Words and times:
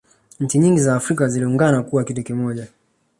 nchi 0.39 0.59
nyingin 0.59 0.79
za 0.83 0.95
afrika 0.95 1.27
ziliungana 1.27 1.71
na 1.77 1.83
kuwa 1.83 2.03
kitu 2.03 2.23
kimoja 2.23 2.67